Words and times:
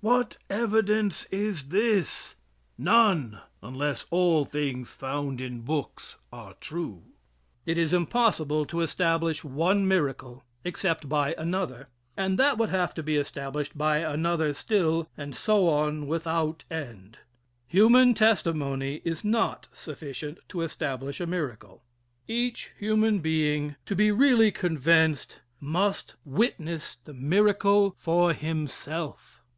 What 0.00 0.38
evidence 0.48 1.26
is 1.26 1.68
this? 1.68 2.36
None, 2.78 3.40
unless 3.62 4.06
all 4.08 4.46
things 4.46 4.90
found 4.94 5.42
in 5.42 5.60
books 5.60 6.16
are 6.32 6.54
true. 6.54 7.02
It 7.66 7.76
is 7.76 7.92
impossible 7.92 8.64
to 8.64 8.80
establish 8.80 9.44
one 9.44 9.86
miracle 9.86 10.42
except 10.64 11.06
by 11.10 11.34
another 11.36 11.88
and 12.16 12.38
that 12.38 12.56
would 12.56 12.70
have 12.70 12.94
to 12.94 13.02
be 13.02 13.18
established 13.18 13.76
by 13.76 13.98
another 13.98 14.54
still, 14.54 15.06
and 15.18 15.36
so 15.36 15.68
on 15.68 16.06
without 16.06 16.64
end. 16.70 17.18
Human 17.66 18.14
testimony 18.14 19.02
is 19.04 19.22
not 19.22 19.68
sufficient 19.70 20.38
to 20.48 20.62
establish 20.62 21.20
a 21.20 21.26
miracle. 21.26 21.82
Each 22.26 22.70
human 22.78 23.18
being, 23.18 23.76
to 23.84 23.94
be 23.94 24.10
really 24.10 24.50
convinced, 24.50 25.40
must 25.60 26.14
witness 26.24 26.96
the 27.04 27.12
miracle 27.12 27.94
for 27.98 28.32
himself. 28.32 29.42